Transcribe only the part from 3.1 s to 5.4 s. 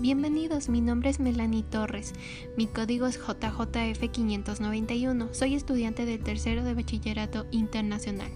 JJF591.